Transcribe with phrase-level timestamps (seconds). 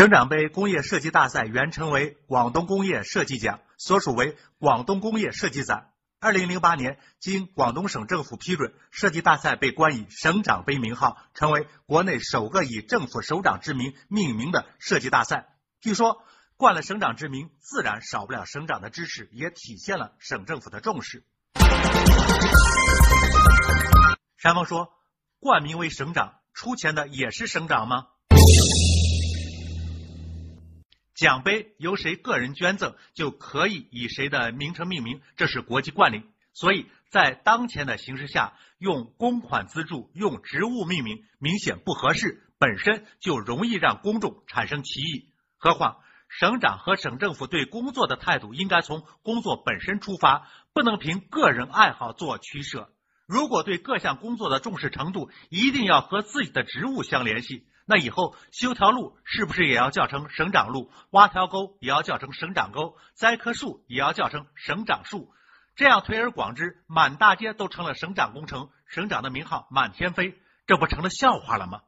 [0.00, 5.90] 省长杯工业设计大赛原称为广东工业设计奖，所属为广东工业设计展。
[6.18, 15.48] 二零零八年，经广东省政府批准，设计大赛被冠以省长杯名号，成为国内首个以政府首长之名命名的设计大赛。
[15.82, 16.24] 据说，
[16.56, 21.26] 冠了省长之名，自然少不了省长的支持，也体现了省政府的重视。
[24.38, 24.94] 山峰说
[25.40, 28.06] ：“冠名为省长，出钱的也是省长吗？”
[31.20, 36.22] 奖杯由谁个人捐赠，就可以以谁的名称命名，这是国际惯例。
[36.54, 45.28] 所以在当前的形势下，用公款资助、用职务命名，明显不合适，本身就容易让公众产生歧义。
[45.58, 45.98] 何况
[46.30, 52.88] 省长和省政府对工作的态度，应该从工作本身出发，不能凭个人爱好做取舍。
[53.26, 57.66] 如果对各项工作的重视程度，一定要和自己的职务相联系。
[57.90, 60.92] 那以后修条路是不是也要叫成省长路？
[61.10, 62.96] 挖条沟也要叫成省长沟？
[63.14, 65.34] 栽棵树也要叫成省长树？
[65.74, 71.80] 这样推而广之，满大街都成了省长工程，省长的名号满天飞，这不成了笑话了吗？